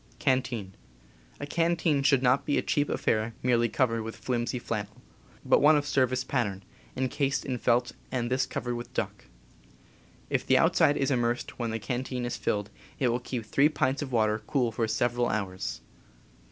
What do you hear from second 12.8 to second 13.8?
it will keep three